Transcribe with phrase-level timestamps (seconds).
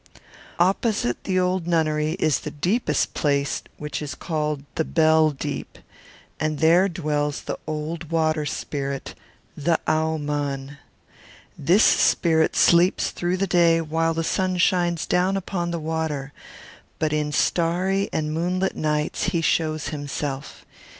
[0.57, 5.77] Opposite the old nunnery is the deepest place, which is called the "bell deep,"
[6.39, 9.13] and there dwells the old water spirit,
[9.55, 10.79] the "Au mann."
[11.55, 16.33] This spirit sleeps through the day while the sun shines down upon the water;
[16.97, 20.65] but in starry and moonlit nights he shows himself.